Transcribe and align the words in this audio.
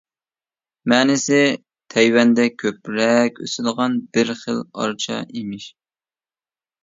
مەنىسى 0.91 1.41
تەيۋەندە 1.95 2.45
كۆپرەك 2.63 3.37
ئۆسىدىغان 3.45 3.99
بىر 4.17 4.33
خىل 4.39 4.59
ئارچا 4.85 5.19
ئىمىش. 5.27 5.69